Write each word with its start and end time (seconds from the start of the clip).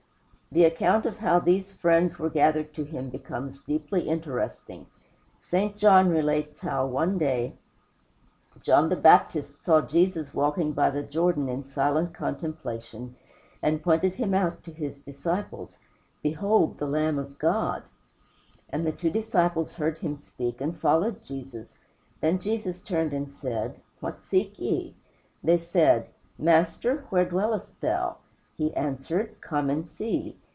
The 0.53 0.65
account 0.65 1.05
of 1.05 1.19
how 1.19 1.39
these 1.39 1.71
friends 1.71 2.19
were 2.19 2.29
gathered 2.29 2.73
to 2.73 2.83
him 2.83 3.09
becomes 3.09 3.61
deeply 3.61 4.09
interesting. 4.09 4.87
St. 5.39 5.77
John 5.77 6.09
relates 6.09 6.59
how, 6.59 6.87
one 6.87 7.17
day, 7.17 7.55
John 8.59 8.89
the 8.89 8.97
Baptist 8.97 9.63
saw 9.63 9.79
Jesus 9.79 10.33
walking 10.33 10.73
by 10.73 10.89
the 10.89 11.03
Jordan 11.03 11.47
in 11.47 11.63
silent 11.63 12.13
contemplation, 12.13 13.15
and 13.61 13.81
pointed 13.81 14.15
him 14.15 14.33
out 14.33 14.61
to 14.65 14.73
his 14.73 14.97
disciples: 14.97 15.77
"Behold 16.21 16.79
the 16.79 16.85
Lamb 16.85 17.17
of 17.17 17.39
God." 17.39 17.83
And 18.67 18.85
the 18.85 18.91
two 18.91 19.09
disciples 19.09 19.75
heard 19.75 19.99
him 19.99 20.17
speak 20.17 20.59
and 20.59 20.77
followed 20.77 21.23
Jesus. 21.23 21.77
Then 22.19 22.39
Jesus 22.39 22.81
turned 22.81 23.13
and 23.13 23.31
said, 23.31 23.79
"What 24.01 24.21
seek 24.21 24.59
ye?" 24.59 24.97
They 25.41 25.57
said, 25.59 26.09
"Master, 26.37 27.05
where 27.09 27.23
dwellest 27.23 27.79
thou?" 27.79 28.17
He 28.57 28.75
answered, 28.75 29.37
"Come 29.41 29.71
and 29.71 29.87
see." 29.87 30.37